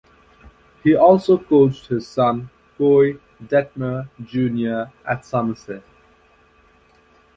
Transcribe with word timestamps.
He 0.83 0.95
also 0.95 1.37
coached 1.37 1.85
his 1.89 2.07
son, 2.07 2.49
Koy 2.75 3.19
Detmer 3.39 4.09
Junior 4.25 4.91
at 5.07 5.23
Somerset. 5.23 5.83